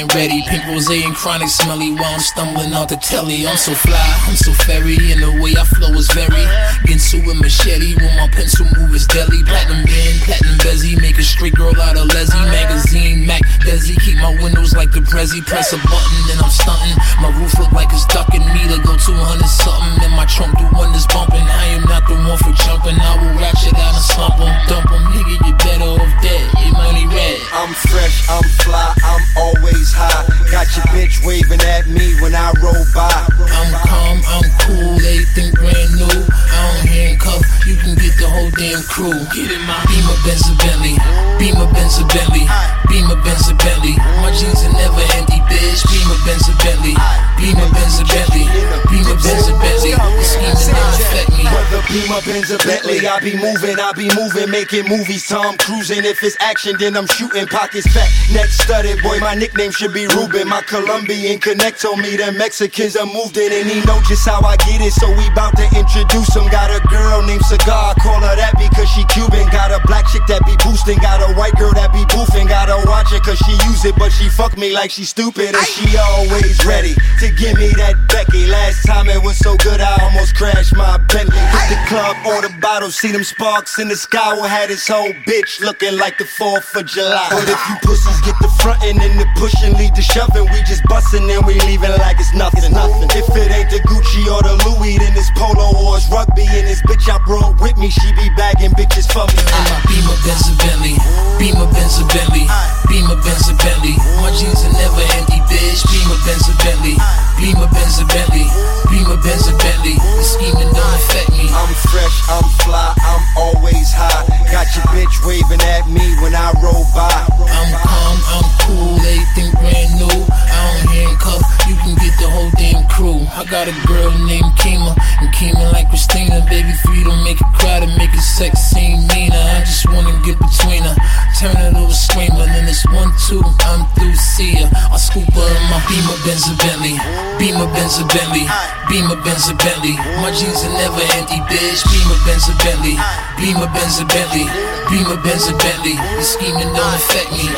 [0.00, 0.44] Kobe Ready.
[0.44, 3.48] Pink rose and chronic smelly while I'm stumbling out the telly.
[3.48, 3.96] I'm so fly,
[4.28, 6.44] I'm so fairy, and the way I flow is very.
[6.84, 9.40] Ginsu with machete, when my pencil move is deadly.
[9.48, 12.52] Platinum band, platinum bezzy, make a straight girl out of Leslie.
[12.52, 15.40] Magazine, Mac, Desi, keep my windows like the Prezi.
[15.40, 17.00] Press a button, and I'm stunting.
[17.24, 19.16] My roof look like it's ducking me to go 200
[19.48, 20.04] something.
[20.04, 21.48] And my trunk do wonders bumping.
[21.48, 23.00] I am not the one for jumping.
[23.00, 25.00] I will ratchet out and slump 'em, dump 'em.
[25.16, 26.44] Nigga, you better off dead.
[26.60, 27.40] Your money red.
[27.56, 30.09] I'm fresh, I'm fly, I'm always high.
[30.50, 33.10] Got your bitch waving at me when I roll by.
[33.10, 36.10] I'm calm, I'm cool, everything brand new.
[36.10, 39.14] I don't handcuff, you can get the whole damn crew.
[39.30, 40.96] Get in my Beamer, Benz, or Bentley.
[41.38, 42.44] Beamer, Benz, or Bentley.
[42.90, 43.94] Beamer, Benz, or Bentley.
[44.20, 45.80] My jeans are never empty, bitch.
[45.86, 46.94] Beamer, Benz, or Bentley.
[47.38, 48.44] Beamer, Benz, or Bentley.
[48.90, 49.94] Beamer, Benz, or Bentley.
[49.94, 51.44] The don't affect me.
[51.46, 55.26] Whether Beamer, Benz, or Bentley, I be moving, I be moving, making movies.
[55.26, 56.04] Tom cruising.
[56.04, 57.46] If it's action, then I'm shooting.
[57.46, 59.02] Pockets fat, neck studded.
[59.02, 60.48] Boy, my nickname should be Ruben.
[60.48, 64.40] My Colombian connect told me the Mexicans are moved in, and he know just how
[64.40, 64.92] I get it.
[64.92, 66.46] So we bout to introduce him.
[66.48, 69.48] Got a girl named Cigar, I call her that because she Cuban.
[69.50, 72.48] Got a black chick that be boosting, got a white girl that be boofing.
[72.48, 75.66] Gotta watch it cause she use it, but she fuck me like she stupid, and
[75.66, 78.46] she always ready to give me that Becky.
[78.46, 81.38] Last time it was so good, I almost crashed my Bentley.
[81.38, 84.34] Hit the club, order bottles, see them sparks in the sky.
[84.40, 87.28] We had this whole bitch looking like the 4th of July.
[87.30, 90.82] But if you pussies get the frontin' and the pushing, lead the shoving, we just
[90.84, 92.72] bustin' and we leaving like it's nothing.
[92.72, 93.08] nothing.
[93.10, 96.46] If it ain't the Gucci or the Louis, then it's polo or it's rugby.
[96.46, 99.42] And this bitch I brought with me, she be bagging bitches for me.
[99.50, 100.94] Ah, my Beamer, Benz, or Bentley.
[101.38, 102.46] Beamer, Benz, or Bentley.
[102.46, 102.70] Ah.
[102.88, 103.96] Beamer, Benz, or Bentley.
[104.22, 105.82] My jeans are never empty, bitch.
[105.90, 106.94] Beamer, Benz, or Bentley.
[106.98, 107.34] Ah.
[107.38, 108.46] Beamer, Benz, or Bentley.
[108.90, 109.96] Beamer, Benz, or Bentley.
[109.98, 111.50] The scheming don't affect me.
[111.50, 114.26] I'm fresh, I'm fly, I'm always high.
[114.52, 117.10] Got your bitch waving at me when I roll by.
[117.10, 119.50] I'm calm, I'm cool, everything
[119.80, 120.24] brand new.
[120.28, 123.24] I don't handcuff, you can get the whole damn crew.
[123.32, 126.44] I got a girl named Kima, and Kima like Christina.
[126.48, 129.36] Baby, three don't make it cry to make it sex seem meaner.
[129.36, 130.96] I just wanna get between her,
[131.38, 132.46] turn to a screamer.
[132.46, 134.68] Then it's one, two, I'm through, see her.
[134.92, 136.96] I scoop her in my Beamer, Benz, or Bentley.
[137.40, 138.44] Beamer, Benz, or Bentley.
[138.88, 139.96] Beamer, Benz, or Bentley.
[140.20, 141.80] My jeans are never empty, bitch.
[141.88, 142.96] Beamer, Benz, or Bentley.
[143.40, 144.46] Beamer, Benz, or Bentley.
[144.92, 145.96] Beamer, Benz, or Bentley.
[145.96, 147.48] The scheming don't affect me.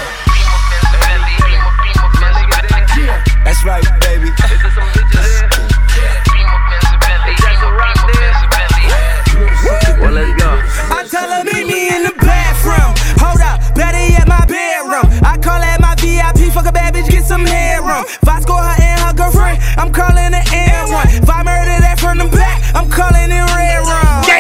[3.53, 4.33] That's right, baby.
[10.01, 10.49] Well, let's go.
[10.89, 12.97] I tell her meet me in the bathroom.
[13.21, 15.05] Hold up, better yet my bedroom.
[15.21, 16.49] I call that my VIP.
[16.49, 18.09] Fuck a bad bitch, get some headroom.
[18.09, 21.21] If I her and her girlfriend, I'm calling it N1.
[21.21, 24.33] If I murder that from the back, I'm calling it red rum.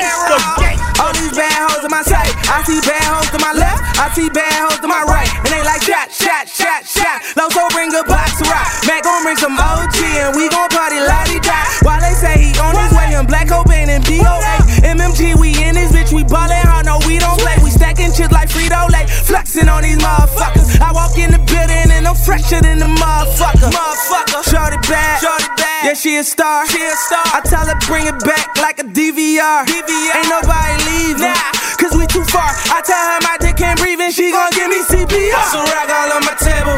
[1.04, 2.32] All these bad hoes to my side.
[2.48, 3.82] I see bad hoes to my left.
[3.98, 5.28] I see bad hoes to my right.
[5.44, 7.20] And they like shot, shot, shot, shot.
[7.34, 8.70] Loso bring a box of rock.
[8.86, 11.66] Mac gon' bring some OG and we gon' party lottie die.
[11.82, 14.54] While they say he on his way in Black Cobain and BOA.
[14.82, 17.54] MMG, we in this bitch, we ballin' hard, no, we don't play.
[17.62, 20.80] We stacking chips like Frito Lay, flexing on these motherfuckers.
[20.80, 23.70] I walk in the building and I'm fresher than the motherfucker.
[23.70, 25.86] Motherfucker, shorty bad, shorty bad.
[25.86, 27.22] Yeah, she a star, she a star.
[27.30, 29.66] I tell her bring it back like a DVR.
[29.70, 30.14] DVR.
[30.18, 32.50] Ain't nobody leaving, nah, cause we too far.
[32.74, 35.46] I tell her my dick can't breathe and she gon' give me CPR.
[35.54, 36.74] So rock all on my table,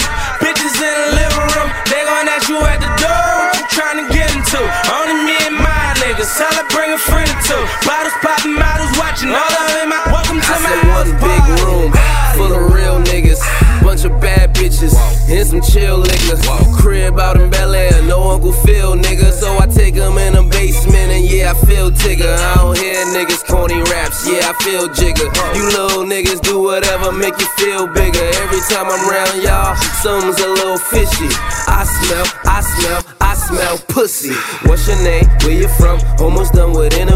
[7.51, 7.63] a friend or two.
[7.87, 9.91] Bottles popping, models watching, all of them.
[9.91, 11.93] Welcome to I my said one house big room
[12.37, 13.41] full of real niggas.
[13.83, 14.95] Bunch of bad bitches
[15.29, 16.37] and some chill liquor.
[16.77, 19.33] Crib out in Bel Air, no Uncle Phil, nigga.
[19.33, 22.35] So I take 'em in the basement and yeah, I feel tigger.
[22.35, 25.29] I don't hear niggas corny raps, yeah, I feel jigger.
[25.55, 28.27] You little niggas do whatever, make you feel bigger.
[28.43, 31.29] Every time I'm around y'all, something's a little fishy.
[31.69, 34.33] I smell, I smell, I smell pussy.
[34.67, 35.29] What's your name?
[35.43, 36.01] Where you from?
[36.19, 37.14] Almost done with interview.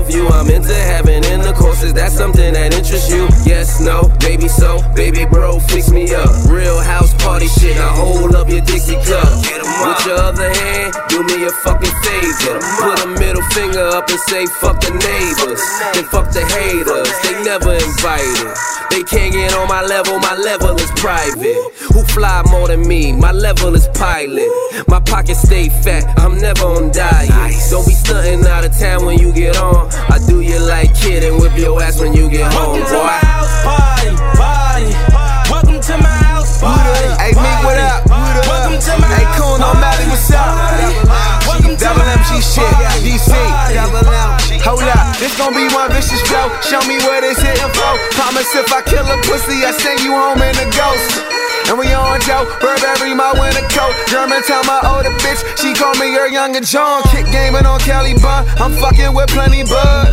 [2.48, 3.28] Something that interests you?
[3.44, 4.80] Yes, no, maybe so.
[4.94, 6.28] Baby bro, fix me up.
[6.48, 7.76] Real house party shit.
[7.76, 9.28] Now hold up your Dixie cup.
[9.84, 12.58] With your other hand, do me a fucking favor.
[12.80, 15.62] Put a middle finger up and say fuck the neighbors.
[15.94, 17.10] Then fuck the haters.
[17.22, 18.77] They never invited.
[18.98, 20.18] They can't get on my level.
[20.18, 21.54] My level is private.
[21.94, 23.12] Who fly more than me?
[23.12, 24.50] My level is pilot.
[24.88, 26.18] My pockets stay fat.
[26.18, 27.30] I'm never on diet.
[27.70, 29.86] Don't be stunting out of town when you get on.
[30.10, 32.98] I do you like kid and whip your ass when you get home, Welcome to
[32.98, 33.06] boy.
[33.06, 34.90] my house party, party.
[35.48, 37.22] Welcome to my house party.
[37.22, 38.02] Hey, Meek, what up?
[38.10, 41.47] Welcome to my Hey, house Coon, no matter what's up.
[41.88, 42.68] Double MG shit.
[43.00, 43.32] DC.
[43.32, 44.60] Party.
[44.60, 46.52] Hold up, this gon' be one vicious flow.
[46.60, 47.96] Show me where this hitting flow.
[48.12, 51.24] Promise if I kill a pussy, I send you home in a ghost.
[51.68, 53.92] And we on Joe, Burberry, my winter coat.
[54.08, 55.44] German Germantown, my older bitch.
[55.60, 57.02] She call me her younger John.
[57.12, 58.48] Kick gaming on Kelly Bun.
[58.56, 60.08] I'm fucking with plenty bud.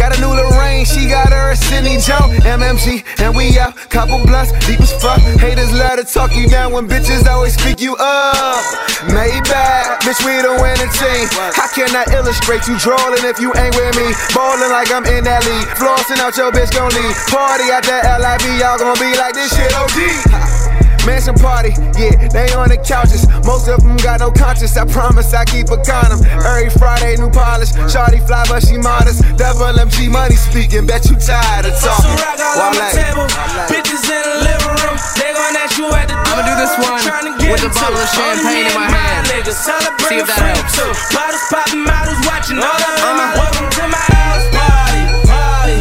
[0.00, 2.32] Got a new Lorraine, she got her a Sydney Joe.
[2.48, 3.76] MMG, and we out.
[3.92, 5.20] Couple blunts, deep as fuck.
[5.36, 8.64] Haters love to talk you down when bitches always speak you up.
[9.12, 11.28] Maybach, bitch, we the winning team.
[11.52, 14.08] How can I illustrate you drawing if you ain't with me?
[14.32, 15.68] Ballin' like I'm in that league.
[15.76, 17.16] Flossing out your bitch gon' leave.
[17.28, 20.63] Party at the LIV, y'all gon' be like this shit OD.
[21.04, 21.68] Mansion party,
[22.00, 23.28] yeah, they on the couches.
[23.44, 24.76] Most of them got no conscience.
[24.76, 26.24] I promise I keep a condom.
[26.40, 27.72] Every Friday, new polish.
[27.92, 29.20] Shawty fly, but she modest.
[29.36, 30.86] Double MG money speaking.
[30.88, 32.16] Bet you tired of Some talking.
[32.24, 33.26] rock all on the table.
[33.68, 34.96] Bitches in the living room.
[35.20, 36.24] They gon' ask you at the door.
[36.24, 37.04] I'ma do this one
[37.52, 39.28] with a bottle of champagne in my hand.
[39.28, 39.60] Niggas
[40.08, 40.72] See if that helps.
[40.72, 40.88] too.
[41.12, 42.58] Bottles popping, models watching.
[42.64, 43.12] All of them.
[43.12, 43.44] Uh-huh.
[43.44, 45.80] Welcome to my house party, party.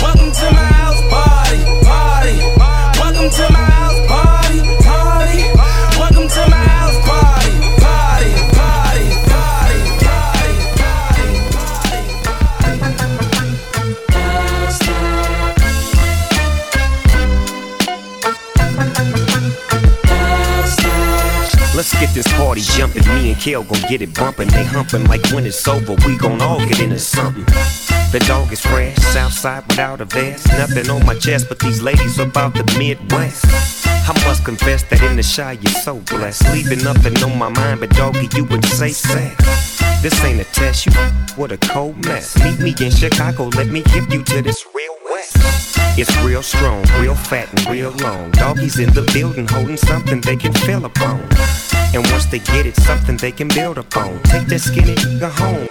[0.00, 2.36] Welcome to my house party, party.
[2.96, 3.73] Welcome to my
[22.04, 23.06] get this party jumping.
[23.14, 24.48] Me and Kel gon' get it bumping.
[24.48, 27.44] They humping like when it's over, we gon' all get into something.
[28.12, 30.46] The dog is fresh, Southside without a vest.
[30.48, 33.44] Nothing on my chest, but these ladies about the Midwest.
[33.86, 36.44] I must confess that in the shy you're so blessed.
[36.52, 39.80] Leaving nothing on my mind, but doggy, you would say sex.
[40.02, 40.92] This ain't a test, you
[41.36, 42.36] what a cold mess.
[42.44, 45.63] Meet me in Chicago, let me hip you to this real west.
[45.96, 48.32] It's real strong, real fat, and real long.
[48.32, 51.20] Doggies in the building holding something they can feel upon.
[51.94, 54.20] And once they get it, something they can build upon.
[54.24, 55.68] Take that skinny nigga home,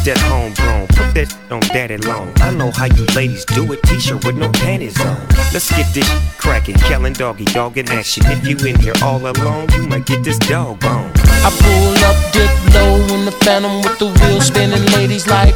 [0.00, 2.32] Get that homegrown, put that on daddy long.
[2.40, 5.20] I know how you ladies do it, t-shirt with no panties on.
[5.52, 6.08] Let's get this
[6.38, 8.24] cracking, Kellen doggy dog in action.
[8.26, 11.12] If you in here all alone, you might get this dog on.
[11.44, 15.54] I pull up, dip low in the phantom with the wheels spinning, ladies like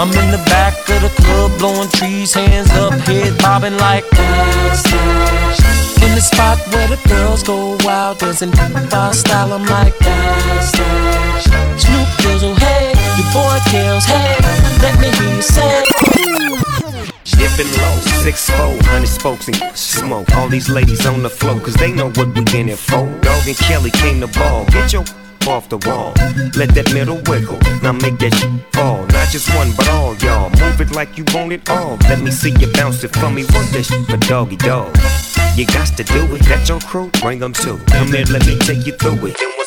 [0.00, 4.04] I'm in the back of the club, blowing trees, hands up, head bobbing like
[6.00, 8.52] In the spot where the girls go wild, dancing
[8.90, 9.94] by style, I'm like
[11.76, 12.53] Snoop Dizzle,
[13.34, 14.38] boy Kells, hey,
[14.80, 15.82] let me hear you say.
[17.36, 20.30] Dipping low, six four, hundred spokes and smoke.
[20.36, 23.04] All these ladies on the floor, cause they know what we in it for.
[23.20, 24.64] Dog and Kelly came to ball.
[24.66, 25.04] Get your
[25.48, 26.14] off the wall.
[26.56, 27.58] Let that middle wiggle.
[27.82, 29.04] Now make that shit fall.
[29.08, 30.48] Not just one, but all y'all.
[30.60, 31.98] Move it like you want it all.
[32.08, 33.42] Let me see you bounce it for me.
[33.42, 34.96] Work that shit for doggy dog.
[35.58, 36.42] You got to do it.
[36.48, 37.10] That your crew?
[37.20, 37.78] Bring them too.
[37.88, 39.63] Come here, let me take you through it.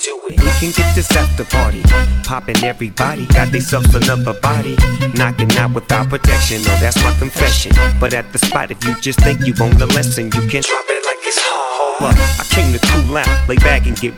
[0.00, 1.82] We can get this after party.
[2.24, 3.26] Popping everybody.
[3.26, 4.74] Got themselves another body.
[5.14, 6.62] Knocking out without protection.
[6.62, 7.72] oh, that's my confession.
[8.00, 10.86] But at the spot, if you just think you own the lesson, you can drop
[10.88, 12.00] it like it's hard.
[12.00, 14.14] Well, I came to cool out, lay back and get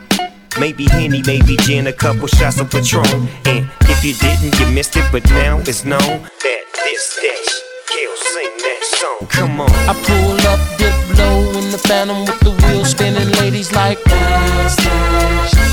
[0.61, 3.27] Maybe Henny, maybe gin, a couple shots of Patron.
[3.47, 7.49] And if you didn't, you missed it, but now it's known that this, that,
[7.89, 9.29] Kill, sing that song.
[9.29, 9.71] Come on.
[9.89, 13.99] I pull up, dip low in the phantom with the wheels spinning, ladies like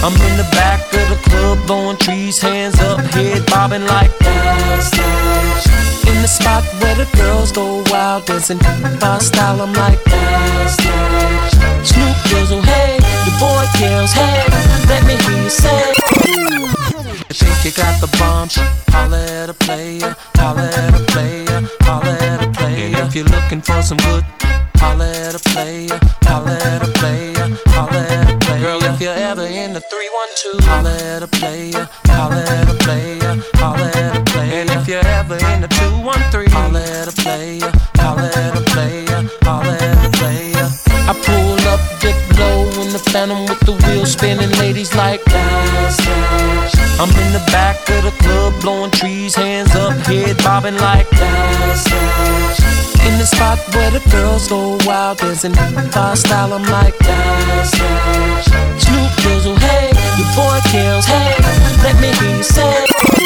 [0.01, 4.11] I'm in the back of the club, blowing trees, hands up, head bobbing like
[6.07, 8.59] In the spot where the girls go wild, dancing
[8.99, 9.99] by style, I'm like
[11.83, 12.95] Snoop Dizzle, hey,
[13.27, 14.45] your boy Kells, hey,
[14.87, 15.93] let me hear you say.
[17.29, 18.47] I think you got the bomb,
[18.87, 22.95] holla at a player, holla at a player, holla at a player.
[22.95, 24.23] And if you're looking for some good,
[24.75, 28.28] holla at a player, holla at a player, holla at a player.
[31.21, 34.53] At a player, holla at a player, holla at a player.
[34.53, 39.19] And if you're ever in the 213, holla at a player, holla at a player,
[39.43, 40.65] holla at a player.
[41.11, 44.51] I pull up, dip low in the phantom with the wheels spinning.
[44.63, 45.99] Ladies like dash.
[47.01, 51.85] I'm in the back of the club, blowing trees, hands up, head bobbing like dash.
[53.07, 58.45] In the spot where the girls go wild, dancing by style, I'm like dash, dash.
[58.83, 61.33] Snoop Dizzle, hey, your boy Kells, hey,
[61.83, 63.18] let me hear you say.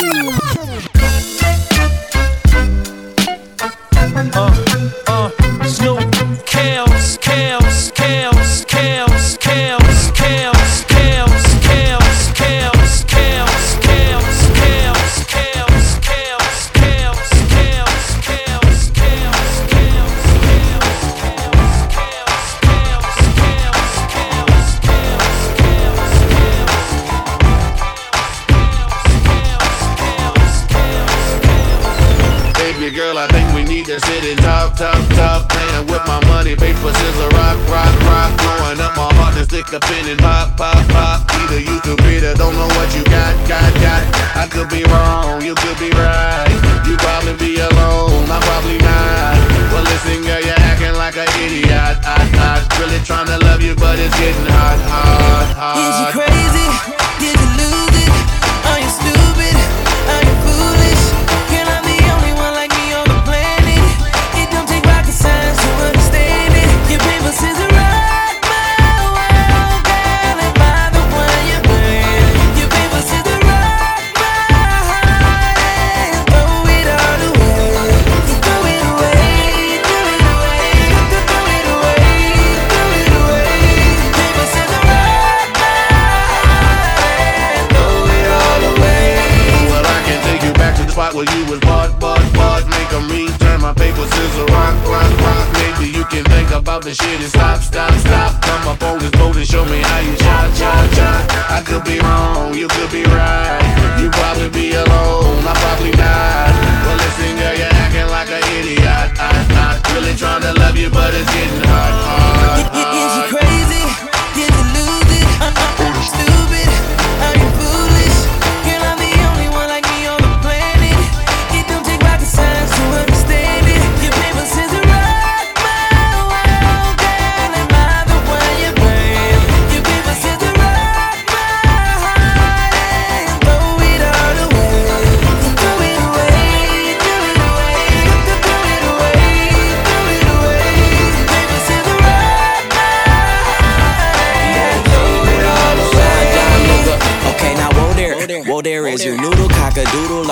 [91.13, 92.63] Back to the spot where you was bought, bought, bought.
[92.70, 95.48] Make 'em return my paper, scissors, rock, rock, rock.
[95.53, 98.41] Maybe you can think about the shit and stop, stop, stop.
[98.41, 101.24] Come up on this boat and show me how you shot, shot, shot.
[101.50, 103.62] I could be wrong, you could be right.
[104.00, 106.51] You probably be alone, I probably not.
[106.86, 109.10] Well, listen, girl, you're acting like an idiot.
[109.20, 109.29] I,
[109.63, 113.42] I really trying to love you, but it's getting hard, hard, Is you hard.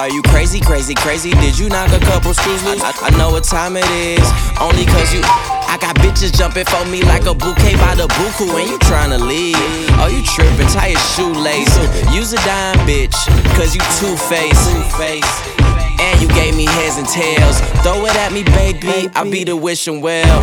[0.01, 1.29] Are you crazy, crazy, crazy?
[1.29, 2.81] Did you knock a couple screws loose?
[2.81, 4.25] I, I know what time it is,
[4.59, 5.21] only cause you.
[5.21, 9.19] I got bitches jumping for me like a bouquet by the buku, and you tryna
[9.21, 9.55] leave.
[10.01, 11.77] Oh, you tripping, tie your shoelace.
[12.11, 13.13] Use a dime, bitch,
[13.53, 15.60] cause you two faced.
[16.21, 17.59] You gave me heads and tails.
[17.81, 19.09] Throw it at me, baby.
[19.15, 20.37] I'll be the wishing well.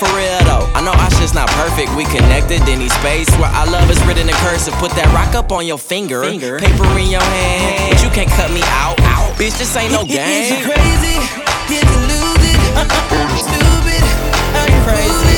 [0.00, 1.94] For real though, I know our shit's not perfect.
[1.94, 4.74] We connected in these space where our love is written in cursive.
[4.74, 8.50] Put that rock up on your finger, paper in your hand, but you can't cut
[8.50, 8.96] me out.
[9.40, 10.10] Bitch, this ain't no Is
[10.50, 11.16] you crazy?
[11.64, 12.60] Did you lose it?
[13.40, 14.04] Stupid?
[14.52, 15.29] Are you foolish?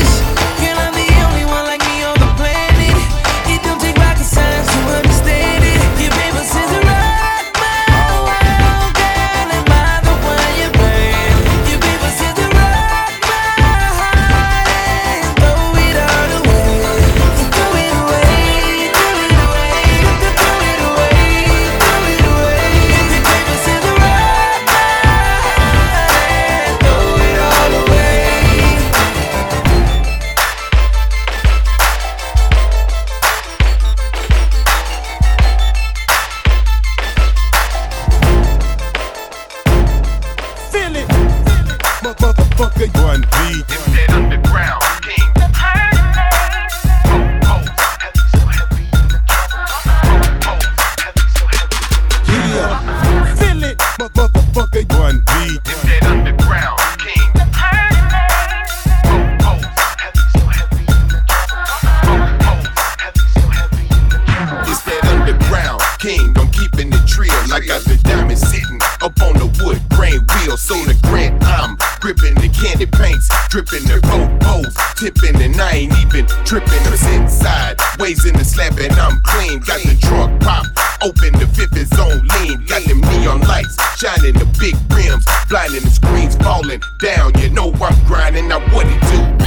[66.03, 66.35] King.
[66.37, 67.31] I'm keeping it trill.
[67.55, 70.59] I got the diamond sitting up on the wood grain wheel.
[70.59, 74.03] So the grant I'm gripping the candy paints, dripping the
[74.43, 76.83] poles, tipping, and I ain't even tripping.
[76.83, 79.61] I'm sitting sideways in the slab and I'm clean.
[79.61, 80.67] Got the trunk pop.
[81.07, 82.67] Open the fifth is on lean.
[82.67, 87.31] Got them neon lights shining the big rims, blinding the screens falling down.
[87.39, 88.49] You know I'm grinding.
[88.49, 89.42] Now what it do?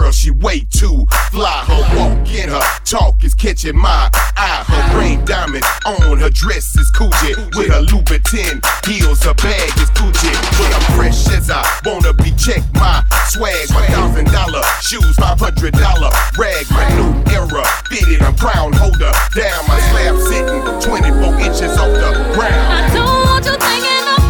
[0.00, 1.64] girl, she way too fly.
[1.66, 4.64] Her walk in her talk is catching my eye.
[4.66, 7.34] Her ring diamond on her dress is Gucci.
[7.56, 10.32] With her Louboutin heels, her bag is Gucci.
[10.58, 12.32] But I'm fresh as I wanna be.
[12.36, 16.66] Check my swag, My one thousand dollar shoes, five hundred dollar rag.
[16.70, 19.12] My new era fitted, I'm crown holder.
[19.34, 22.54] Down my slab sitting, twenty four inches off the ground.
[22.54, 24.25] I don't want you thinking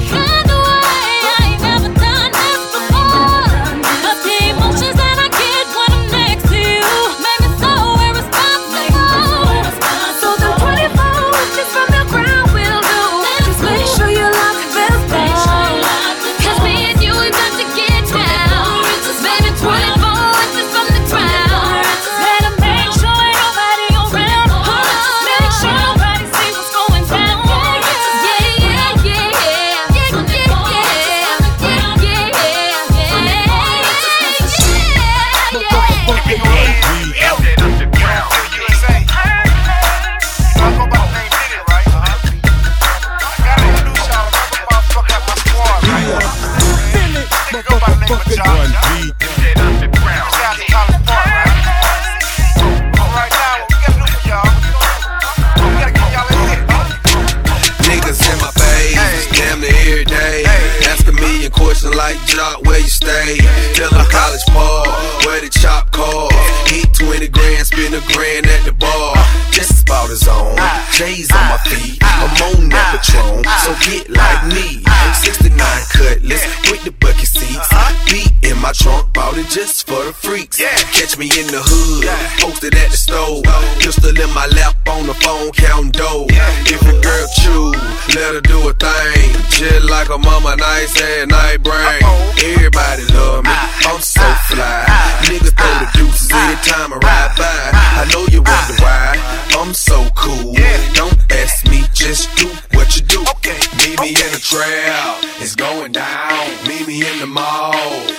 [61.86, 63.38] question like, Joc, where you stay?
[63.74, 64.86] Tell college ball,
[65.24, 66.28] where the chop call.
[66.72, 69.14] Eat 20 grand, spend a grand at the bar.
[69.52, 70.56] Just about his own.
[70.96, 73.44] J's on my feet, I'm on that Patron.
[73.60, 74.80] So get like me.
[75.20, 75.52] 69
[75.92, 77.68] cutlass with the bucket seats.
[78.08, 80.56] Beat in my trunk, bought it just for the freaks.
[80.56, 82.08] Catch me in the hood,
[82.40, 83.44] posted at the stove.
[83.78, 86.26] Pistol in my lap on the phone, counting dough.
[86.64, 87.76] If a girl chew,
[88.16, 89.36] let her do a thing.
[89.52, 92.00] Just like a mama, nice and night brain.
[92.40, 93.52] Everybody love me,
[93.84, 94.84] I'm so fly.
[95.28, 97.70] Niggas throw the deuces anytime I ride by.
[97.98, 99.18] I know you wonder why,
[99.58, 100.54] I'm so cool.
[100.94, 102.46] Don't ask me, just do
[102.76, 103.20] what you do.
[103.82, 106.46] Meet me in the trail, it's going down.
[106.68, 107.74] Meet me in the mall,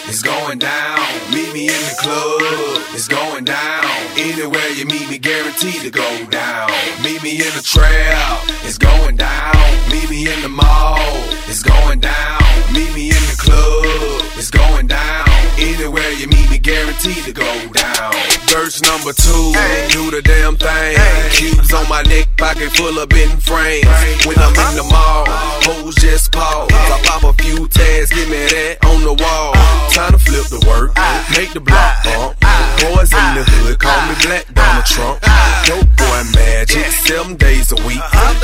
[0.08, 1.00] it's going down.
[1.32, 3.86] Meet me in the club, it's going down.
[4.18, 6.70] Anywhere you meet me, guaranteed to go down.
[7.04, 9.56] Meet me in the trail, it's going down.
[9.92, 11.00] Meet me in the mall,
[11.48, 12.42] it's going down.
[12.74, 15.27] Meet me in the club, it's going down.
[15.78, 18.12] Anywhere you meet me, guaranteed to go down.
[18.50, 19.54] Verse number two,
[19.94, 20.98] do the damn thing.
[20.98, 21.30] Hey.
[21.30, 23.86] Cubes on my neck, pocket full of bent frames.
[24.26, 25.26] When I'm in the mall,
[25.62, 26.74] hoes just pause.
[26.74, 29.54] I pop a few tags, give me that on the wall.
[29.94, 30.98] Time to flip the work,
[31.38, 32.42] make the block bump.
[32.82, 35.22] Boys in the hood, call me Black Donald Trump.
[35.70, 36.22] Dope boy
[36.68, 38.02] magic, seven days a week.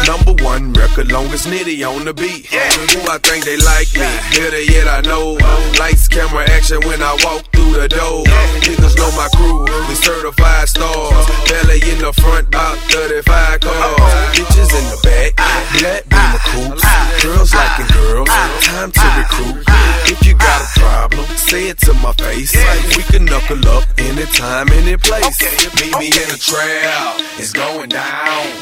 [0.07, 2.47] Number one record, longest nitty on the beat.
[2.47, 4.07] Who I think they like me,
[4.38, 5.33] better yet I know.
[5.79, 8.23] Lights, camera, action when I walk through the door.
[8.63, 11.27] Niggas know my crew, we certified stars.
[11.49, 13.99] Belly in the front, about 35 cars.
[14.36, 15.36] Bitches in the back,
[15.79, 16.83] black beamer coops.
[17.23, 18.29] Girls liking girls,
[18.62, 19.63] time to recruit.
[20.05, 22.53] If you got a problem, say it to my face.
[22.97, 25.39] We can knuckle up anytime, any place.
[25.79, 28.12] Meet me in the trail, it's going down.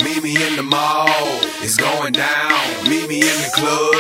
[0.04, 1.08] Meet me in the mall,
[1.62, 2.52] it's going down.
[2.90, 3.92] Meet me in the club,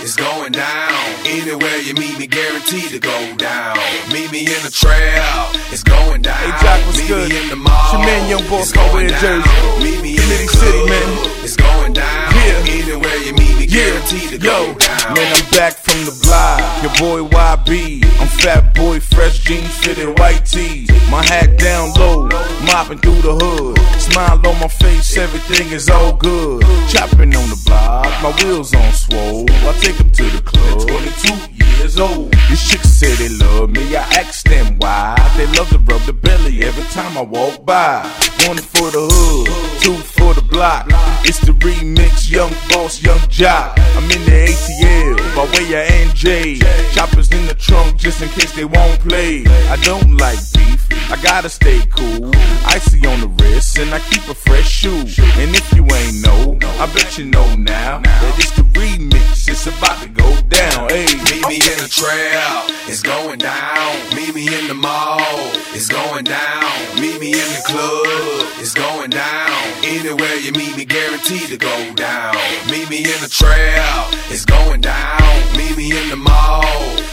[0.00, 0.92] it's going down.
[1.26, 3.76] Anywhere you meet me, guaranteed to go down.
[4.12, 6.36] Meet me in the trail, it's going down.
[6.38, 7.28] Hey, Jack, what's meet good?
[7.30, 9.20] me in the mall, It's your man, Young Boss, it's over going in down.
[9.20, 9.84] Jersey.
[9.84, 11.08] Meet me in the City, man.
[11.44, 12.34] It's going down.
[12.34, 12.72] Yeah.
[12.80, 15.14] Anywhere you meet me, guaranteed to go Yo, down.
[15.14, 16.60] man, I'm back from the block.
[16.82, 18.04] Your boy YB.
[18.20, 20.88] I'm fat boy, fresh jeans, fitted white tees.
[21.10, 22.28] My hat down low,
[22.64, 23.78] mopping through the hood.
[24.00, 26.62] Smile on my face, everything is all good.
[26.88, 29.46] Chopping on the block, my wheels on swole.
[29.50, 30.86] I take 'em to the club.
[30.86, 32.32] 22 years old.
[32.48, 33.96] These chicks say they love me.
[33.96, 35.16] I ask them why.
[35.36, 38.06] They love to rub the belly every time I walk by.
[38.46, 39.48] One for the hood,
[39.82, 40.86] two for the block.
[41.24, 43.78] It's the remix, young boss, young Joc.
[43.96, 46.60] I'm in the ATL by way of NJ.
[46.94, 49.44] Choppers in the trunk just in case they won't play.
[49.70, 52.30] I don't like beef, I gotta stay cool.
[52.66, 55.04] Icy on the wrist, and I keep a fresh shoe.
[55.40, 59.48] And if you ain't know, I bet you know now that it's the remix.
[59.48, 60.88] It's about to go down.
[60.88, 63.92] Hey, Meet me in the trail, it's going down.
[64.16, 65.20] Meet me in the mall,
[65.76, 66.64] it's going down.
[67.00, 69.73] Meet me in the club, it's going down.
[70.04, 72.34] Anywhere you meet me, guaranteed to go down.
[72.70, 75.18] Meet me in the trail, it's going down.
[75.56, 76.62] Meet me in the mall,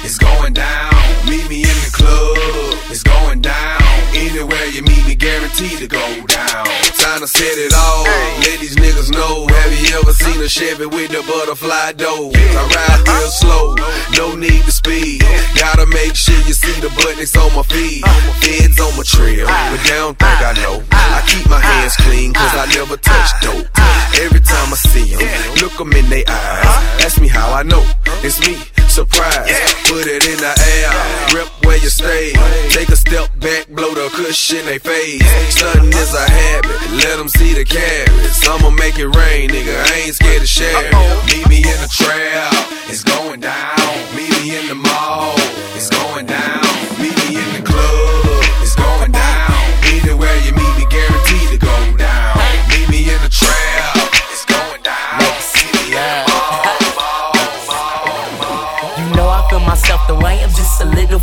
[0.03, 0.91] it's going down.
[1.25, 3.90] Meet me in the club, it's going down.
[4.31, 6.63] Anywhere you meet me, guaranteed to go down.
[6.95, 8.05] Time to set it all.
[8.39, 9.45] Let these niggas know.
[9.45, 12.31] Have you ever seen a Chevy with the butterfly doors?
[12.39, 13.75] I ride real slow,
[14.15, 15.19] no need to speed.
[15.59, 18.07] Gotta make sure you see the buttons on my feet.
[18.39, 20.79] Feds on my trail, but they don't think I know.
[20.95, 23.67] I keep my hands clean, cause I never touch dope.
[24.15, 25.27] Every time I see them,
[25.59, 27.03] look them in their eyes.
[27.03, 27.83] Ask me how I know.
[28.23, 28.55] It's me,
[28.91, 29.47] surprise.
[29.87, 30.91] Put it in the air,
[31.33, 32.33] rip where you stay.
[32.69, 35.23] Take a step back, blow the cushion they face.
[35.55, 38.47] Stunting is a habit, let them see the carrots.
[38.47, 39.79] I'ma make it rain, nigga.
[39.87, 40.91] I ain't scared to share.
[41.25, 42.51] Meet me in the trap,
[42.91, 44.00] it's going down.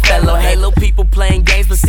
[0.09, 0.68] Fellow.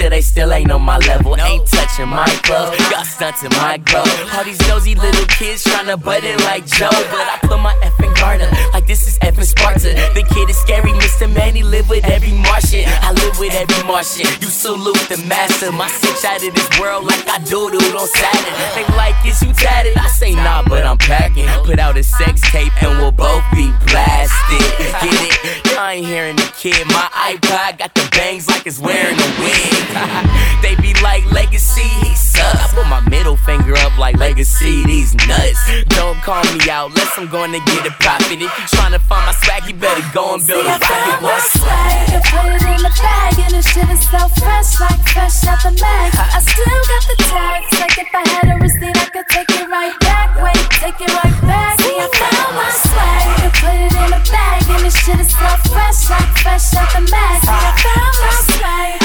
[0.09, 1.35] They still ain't on my level.
[1.37, 4.03] Ain't touching my clothes, got stunting my glow.
[4.33, 8.13] All these nosy little kids tryna butt in like Joe, but I put my effing
[8.19, 9.93] guard up like this is effing Sparta.
[10.13, 11.31] The kid is scary, Mr.
[11.31, 12.85] Manny live with every Martian.
[12.87, 14.27] I live with every Martian.
[14.41, 18.55] You salute the master, my six out of this world like I doodled on Saturn.
[18.75, 19.97] They like is you tatted?
[19.97, 21.47] I say nah, but I'm packing.
[21.65, 24.65] Put out a sex tape and we'll both be blasted.
[25.03, 25.77] Get it?
[25.77, 26.85] I ain't hearing the kid.
[26.87, 29.98] My iPod got the bangs like it's wearing a wig.
[30.63, 32.55] they be like legacy, he suck.
[32.55, 35.59] I put my middle finger up like legacy, these nuts.
[35.89, 38.39] Don't call me out, unless I'm going to get a profit.
[38.39, 41.21] If you tryna find my swag, you better go and build See, a rocket.
[41.23, 45.01] What's swag and put it in the bag and the shit is so fresh, like
[45.09, 46.11] fresh out the mag.
[46.15, 49.67] I still got the tags, like if I had a receipt, I could take it
[49.67, 50.39] right back.
[50.41, 51.79] Wait, take it right back.
[51.81, 55.31] See, I found my swag and put it in the bag and the shit is
[55.31, 57.39] so fresh, like fresh out the mag.
[57.43, 58.98] See, I found my swag,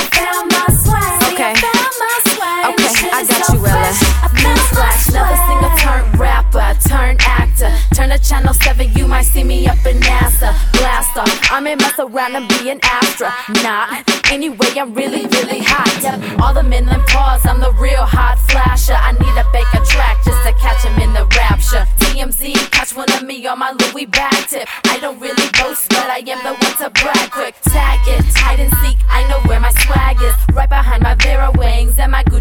[11.65, 14.05] Blast off, I may mess around and be an astronaut.
[14.31, 15.97] Anyway, I'm really, really hot.
[16.43, 18.93] All the men in pause, I'm the real hot flasher.
[18.93, 21.89] I need a bake a track just to catch him in the rapture.
[22.05, 24.69] TMZ, catch one of me on my Louis back tip.
[24.85, 27.55] I don't really boast, but I am the one to brag quick.
[27.73, 30.35] Tag it, hide and seek, I know where my swag is.
[30.55, 30.94] Right behind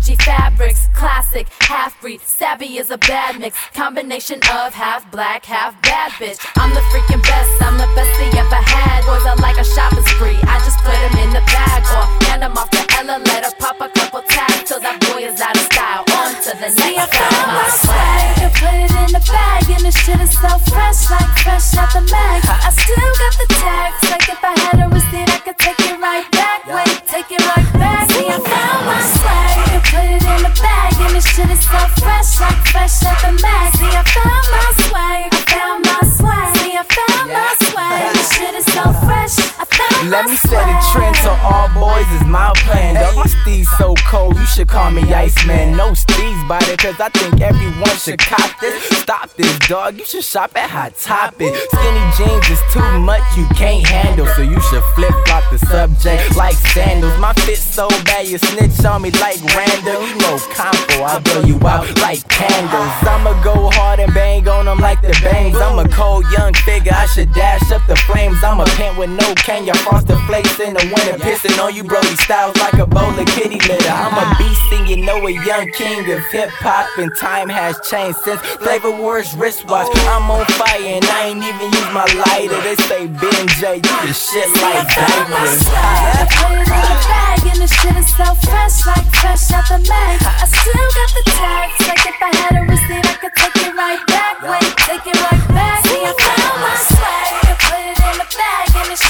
[0.03, 0.89] Gucci fabrics.
[0.93, 3.55] Classic, half breed, savvy is a bad mix.
[3.73, 6.39] Combination of half black, half bad bitch.
[6.57, 9.05] I'm the freaking best, I'm the best he ever had.
[9.07, 12.43] Boys are like a shopping spree, I just put him in the bag or hand
[12.43, 13.23] him off to Ella.
[13.23, 16.03] Let her pop a couple tags till that boy is out of style.
[16.19, 19.63] On to the next See, I found my swag I put it in the bag
[19.71, 22.43] and the shit is so fresh, like fresh out the mag.
[22.43, 24.82] I still got the tags, like if I had
[32.83, 33.72] fresh, like fresh out
[40.13, 42.93] Let me set a trend so all boys is my plan.
[42.93, 45.75] Dog, my steez so cold, you should call me Iceman.
[45.75, 48.83] No steez by it, cause I think everyone should cop this.
[48.99, 51.55] Stop this, dog, you should shop at Hot Topic.
[51.55, 54.27] Skinny jeans is too much, you can't handle.
[54.37, 57.17] So you should flip flop the subject like sandals.
[57.17, 59.97] My fit so bad, you snitch on me like random.
[59.97, 62.93] You know, compo, I'll blow you out like candles.
[63.01, 65.57] I'ma go hard and bang on them like the bangs.
[65.57, 68.43] I'm a cold young figure, I should dash up the flames.
[68.43, 71.23] I'm a pant with no can, your frosted flakes in the winter.
[71.23, 73.89] Pissing on you, Brody Styles like a bowl of kitty litter.
[73.89, 77.79] I'm a beast and you know a young king of hip hop, and time has
[77.89, 79.87] changed since Flavor Flav's wristwatch.
[80.09, 82.59] I'm on fire and I ain't even use my lighter.
[82.61, 85.63] They say Ben J, you the shit like diapers.
[85.71, 89.67] I put it in the bag and the shit is so fresh, like fresh out
[89.69, 90.19] the mag.
[90.23, 93.73] I still got the tags, like if I had a receipt, I could take it
[93.75, 94.41] right back.
[94.43, 95.85] Wait, take it right back.
[95.87, 96.22] See,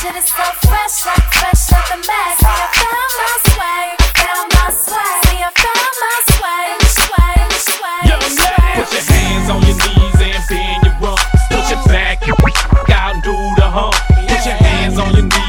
[0.04, 2.36] shit is so fresh, like fresh out the mag.
[2.36, 3.90] See, I found my swag,
[4.20, 5.20] found my swag.
[5.24, 8.76] See, I found my swag, swag, swag, swag.
[8.80, 11.20] Put your hands on your knees and bend your rump.
[11.52, 13.96] Put your back out and do the hump.
[14.28, 15.43] Put your hands on your knees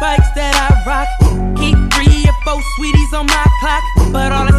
[0.00, 1.08] bikes that I rock.
[1.56, 3.84] Keep three or four sweeties on my clock.
[4.12, 4.49] But all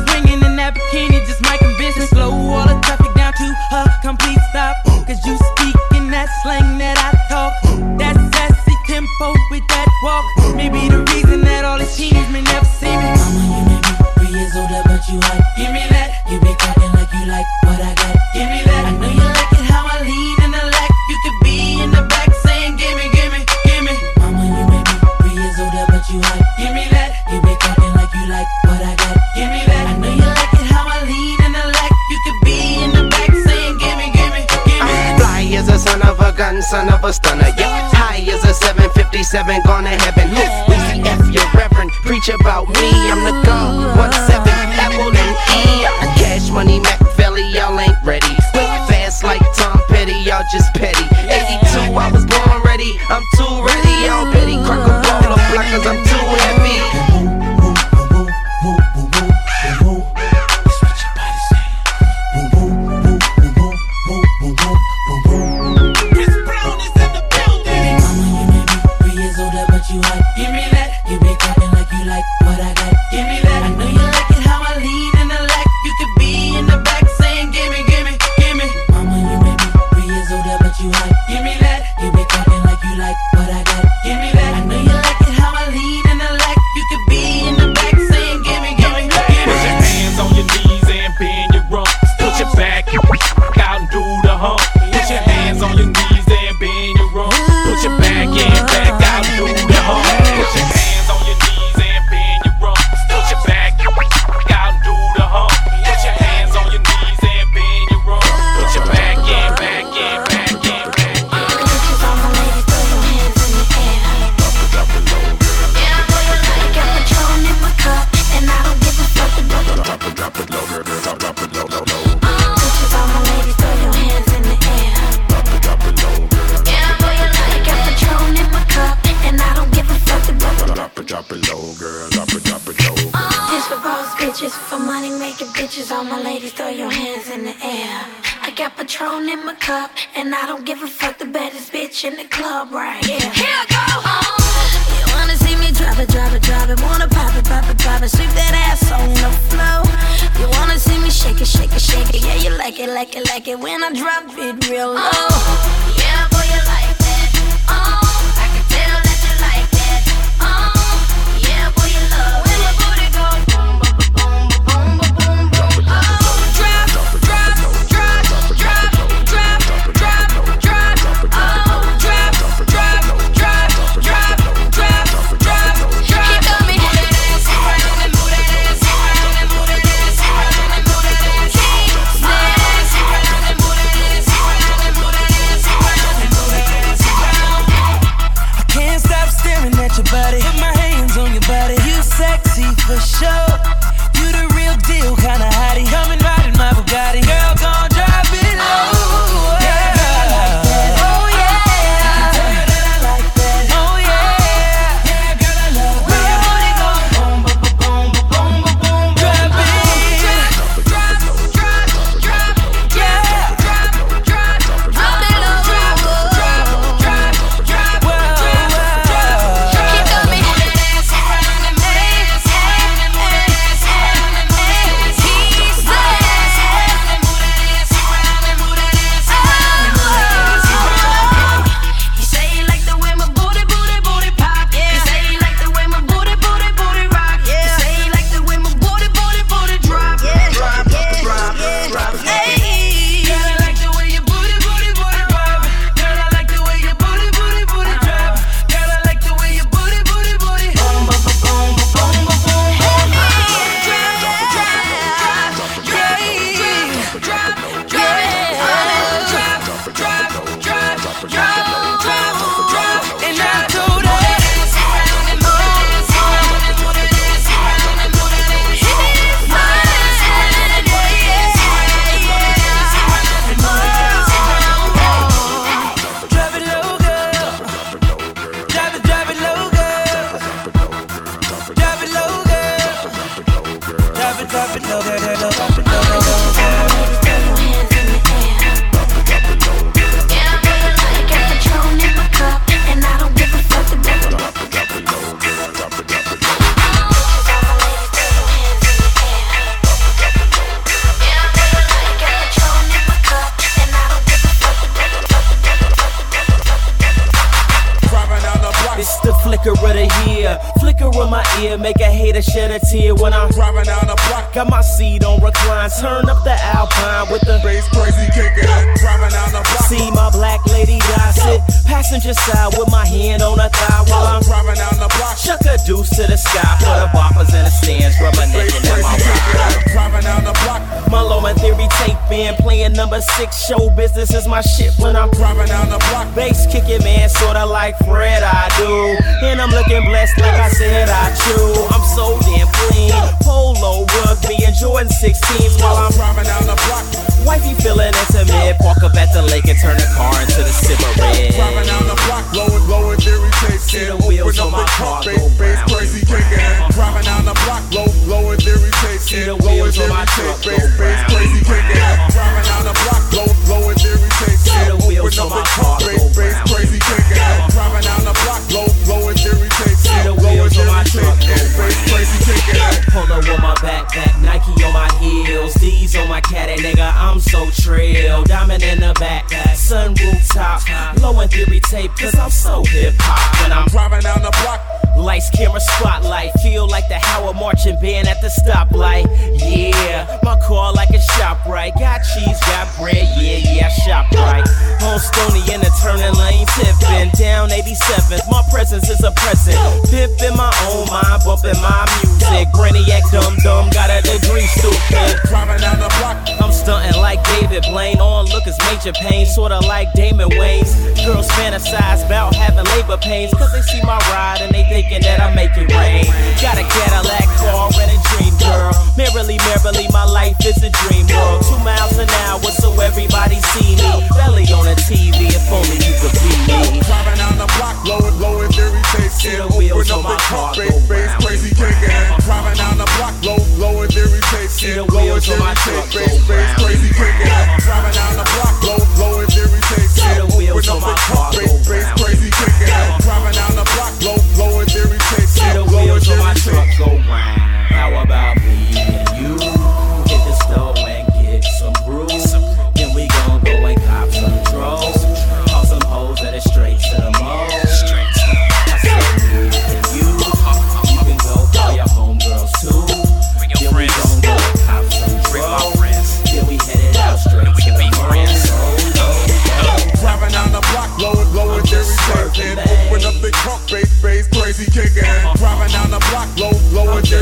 [322.02, 325.38] passenger side with my hand on her thigh while I'm driving down the block.
[325.38, 329.22] Chuck a deuce to the sky for the boppers in the stands, reminiscing in my
[329.22, 329.86] ride.
[329.94, 330.82] Driving down the block.
[331.14, 333.68] My Low End Theory tape band playing number six.
[333.68, 336.34] Show business is my shit when I'm driving down the block.
[336.34, 339.14] Bass kicking, man, sorta like Fred I do.
[339.46, 341.86] And I'm looking blessed like I said I chew.
[341.94, 343.14] I'm so damn clean.
[343.46, 347.31] Polo, rugby, and Jordan 16 while I'm driving down the block.
[347.46, 348.78] Wifey feeling intimate.
[348.80, 351.54] Park up at the lake and turn the car into the red.
[351.54, 353.82] Driving down the block, blowing, blowing theory tape.
[353.82, 356.62] See the wheels on my car bass, bass crazy kicking.
[356.94, 359.22] Driving down the block, blow, blowing theory tape.
[359.22, 362.02] See the wheels on my go bass, bass crazy kicking.
[362.30, 364.60] Driving down the block, blow, blowing theory tape.
[364.62, 367.61] See the wheels on my car bass, bass crazy kicking.
[367.72, 369.96] Driving down the block, blow, blowing theory tape.
[369.96, 372.82] See the wheels on my truck go bass crazy kicking.
[373.12, 377.14] Polo on my backpack, Nike on my heels, D's on my caddy, nigga.
[377.16, 378.44] I'm so trill.
[378.44, 380.82] Diamond in the back, sunroof top,
[381.22, 383.64] Low End Theory tape, cause I'm so hip hop.
[383.64, 384.82] When I'm driving down the block,
[385.18, 389.26] lights, camera, spotlight, feel like the Howard marching band at the stoplight.
[389.60, 391.94] Yeah, my car like a shop right.
[391.98, 394.66] Got cheese, got bread, yeah, yeah, shop right.
[395.04, 398.50] On Stony in the turning lane, tipping down 87th.
[398.50, 399.78] My presence is a present.
[400.10, 402.68] Pip in my own mind, bumping my music.
[402.74, 405.40] Brainiac dumb dumb, got a degree stupid.
[405.48, 408.20] Driving down the block, I'm stunting like David Blaine.
[408.52, 410.92] On look is major pain, sorta like Damon Wayans.
[411.26, 415.40] Girls fantasize about having labor pains, cause they see my ride and they thinking that
[415.40, 416.26] I make it rain.
[416.60, 418.92] Got a Cadillac car and a dream girl.
[419.16, 421.64] Merrily, merrily, my life is a dream world.
[421.64, 424.28] Two miles an hour, so everybody see me.
[424.36, 427.00] Belly on the TV, if only you could be me.
[427.08, 429.01] Driving down the block, blowing, blowing theory tape.
[429.42, 432.14] The wheels on my car go bass crazy kicking.
[432.46, 434.70] Driving down the block, blow, blowing theory tape.
[434.70, 437.50] The wheels on my truck go bass crazy kicking.
[437.82, 440.14] Driving down the block, blow, blowing theory tape.
[440.38, 442.94] The wheels on my car go bass crazy kicking.
[443.26, 445.50] Driving down the block, blow, blowing theory tape.
[445.50, 447.62] See the wheels on my truck go round.
[447.90, 449.21] How about me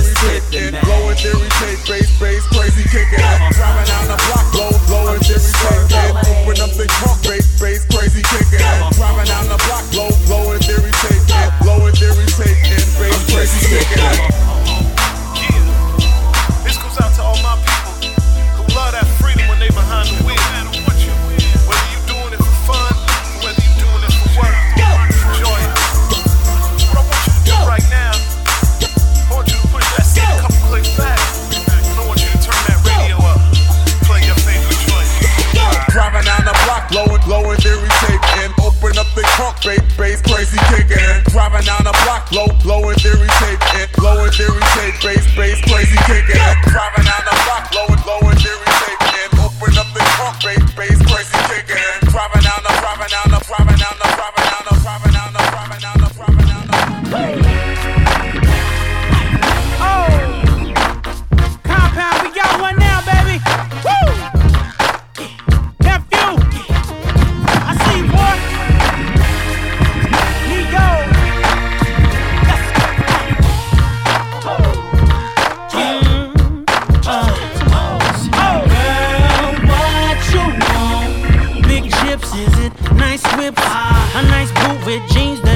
[0.01, 0.67] theory.
[0.67, 1.48] And blowing theory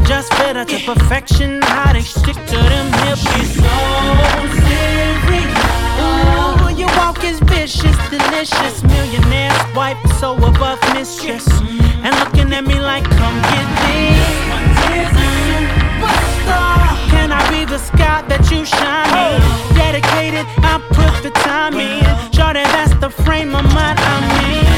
[0.05, 1.61] just fit her to perfection.
[1.61, 3.21] How they stick to them hips.
[3.21, 3.75] She's so
[4.67, 5.53] serious.
[6.03, 8.83] Ooh, your walk is vicious, delicious.
[8.83, 11.47] Millionaire wife, so above mistress.
[12.03, 14.43] And looking at me like, come get this.
[17.11, 19.41] Can I be the sky that you shine in?
[19.75, 22.03] Dedicated, I put the time in.
[22.33, 24.72] Sure that's the frame of mind I'm in.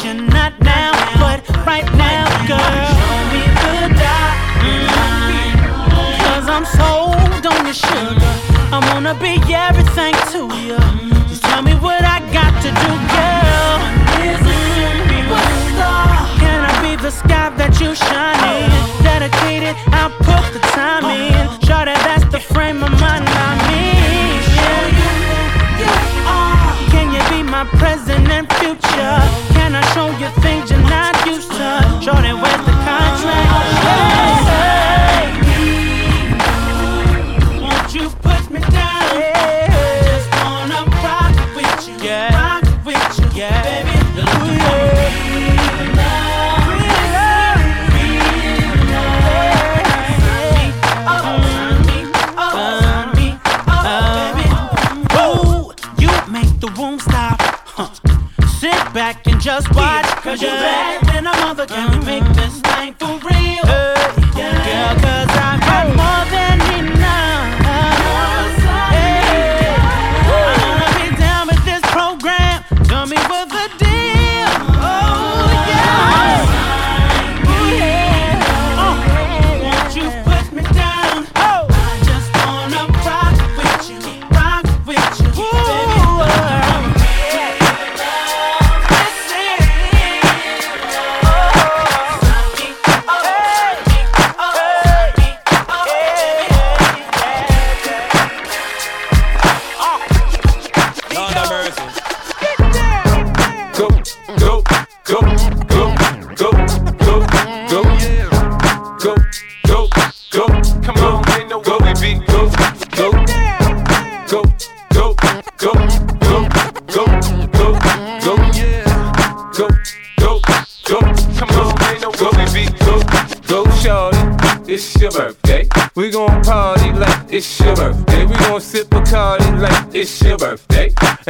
[0.00, 2.58] Connection, not now, but right now, girl.
[2.96, 4.34] Show me the dot.
[4.64, 4.88] Mm.
[6.24, 8.34] Cause I'm sold on your sugar.
[8.72, 10.78] I wanna be everything to you.
[11.28, 13.78] Just tell me what I got to do, girl.
[16.40, 18.70] Can I be the sky that you shine in?
[19.02, 19.76] Dedicated,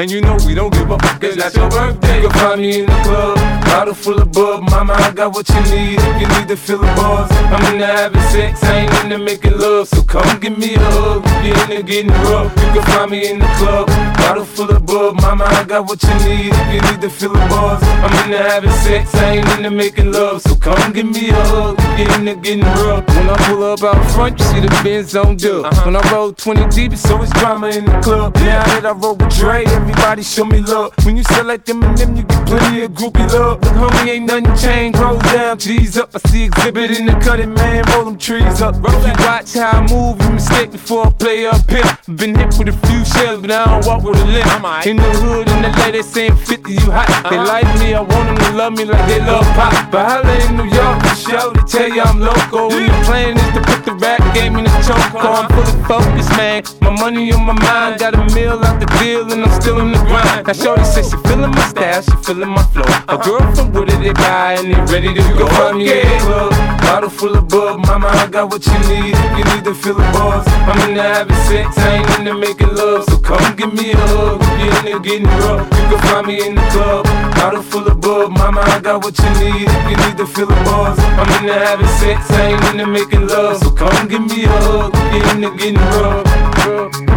[0.00, 2.22] And you know we don't give a fuck, cause that's your birthday.
[2.22, 3.36] You'll find me in the club,
[3.70, 4.62] bottle full of bub.
[4.70, 7.30] Mama, I got what you need if you need to fill the bars.
[7.54, 9.88] I'm into having sex, I ain't into making love.
[9.88, 12.50] So come give me a hug, you into getting rough.
[12.62, 13.86] You can find me in the club,
[14.18, 15.20] bottle full of bub.
[15.22, 17.82] Mama, I got what you need if you need to fill the bars.
[17.82, 20.42] I'm into having sex, I ain't into making love.
[20.42, 23.06] So come give me a hug, you into getting rough.
[23.08, 25.66] When I pull up out front, you see the Benz on dub.
[25.66, 25.82] Uh-huh.
[25.86, 28.34] When I roll 20 deep, it's always drama in the club.
[28.36, 30.92] Now that I roll with Dre, everybody show me love.
[31.04, 33.59] When you like them and them, you get plenty of groupie love.
[33.62, 34.98] Look, homie, ain't nothing changed.
[34.98, 36.10] Roll down, G's up.
[36.14, 37.84] I see Xzibit in the cutting, man.
[37.92, 38.76] Roll them trees up.
[38.76, 41.84] If you watch how I move, you mistake before I play up here.
[42.16, 44.86] Been hit with a few shells, but I don't walk with a limp.
[44.86, 47.08] In the hood, in the lady saying 50, you hot.
[47.30, 49.90] They like me, I want them to love me like they love pop.
[49.90, 52.68] But holla in New York, for show, they tell you I'm local.
[52.68, 55.14] When the plan is to put the rap game in the choke.
[55.14, 56.62] I'm fully focused, man.
[56.80, 59.92] My money on my mind, got a meal out the deal, and I'm still in
[59.92, 60.46] the grind.
[60.46, 62.88] Now, Shorty says she feeling my style, she feeling my flow.
[63.08, 65.46] A girl from Wooded, they buy, and they ready to go.
[65.70, 67.80] In the club, bottle full of bub.
[67.86, 70.46] Mama, I got what you need you need to fill the bars.
[70.68, 73.04] I'm into having sex, I ain't into making love.
[73.04, 75.64] So come give me a hug, if you into getting rough.
[75.66, 77.04] You can find me in the club,
[77.36, 78.30] bottle full of bub.
[78.32, 80.98] Mama, I got what you need you need to fill the bars.
[80.98, 83.58] I'm into having sex, I ain't into making love.
[83.62, 87.09] So come give me a hug, if you into getting rough.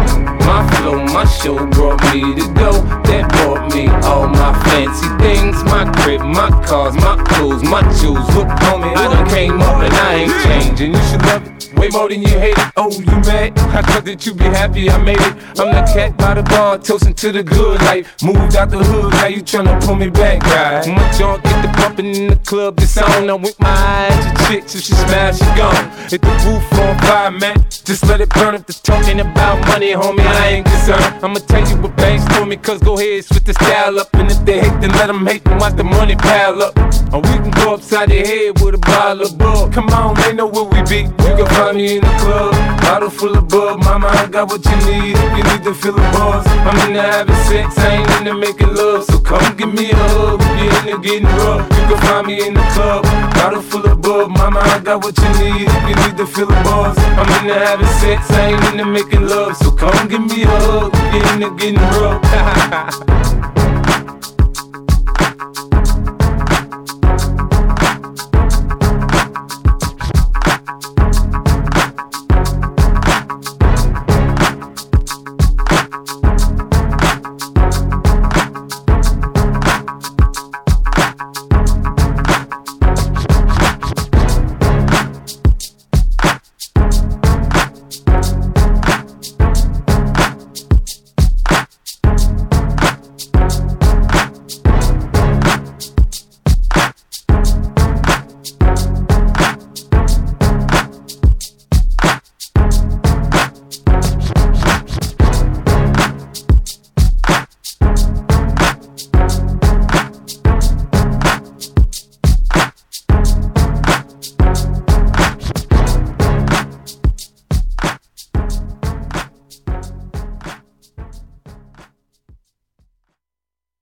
[0.54, 2.70] My flow, my show brought me to go.
[3.10, 5.64] That brought me all my fancy things.
[5.64, 8.32] My crib, my cars, my clothes, my jewels.
[8.36, 10.94] Look, homie, I done came up and I ain't changing.
[10.94, 12.72] You should love it way more than you hate it.
[12.76, 13.58] Oh, you mad?
[13.58, 15.34] I thought that you'd be happy I made it.
[15.58, 18.22] I'm the cat by the bar, toasting to the good life.
[18.22, 20.86] Moved out the hood, now you tryna pull me back, right?
[20.86, 23.30] My junk get the bumping in the club, it's on.
[23.30, 25.90] I'm with my eyes to chicks, if she smash, she gone.
[26.08, 27.56] Hit the roof on fire, man.
[27.70, 30.26] Just let it burn if the talking about money, homie.
[30.26, 31.24] I ain't concerned.
[31.24, 34.08] I'ma tell you what Banks told me, cause go ahead, switch the style up.
[34.14, 36.76] And if they hate, then let them hate, then watch the money pile up.
[36.76, 39.72] And we can go upside their head with a bottle of bug.
[39.72, 41.06] Come on, they know where we be.
[41.06, 43.78] You can find me in the club, bottle full of bug.
[43.84, 45.16] Mama, I got what you need.
[45.36, 49.04] You need to fill the bars, I'm into having sex, I ain't into making love.
[49.04, 50.40] So come give me a hug.
[50.42, 54.02] If you're into getting rough, you can find me in the club, bottle full of
[54.02, 54.30] bug.
[54.30, 55.68] Mama, I got what you need.
[55.88, 59.56] You need to fill the bars, I'm into having sex, I ain't into making love.
[59.56, 63.54] So come give me Boogie hug, getting the getting rough.